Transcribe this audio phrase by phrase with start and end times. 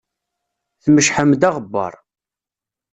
[0.83, 1.93] Tmecḥem-d aɣebbar.